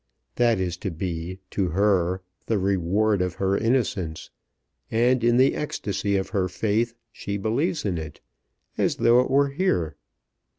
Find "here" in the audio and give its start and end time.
9.49-9.95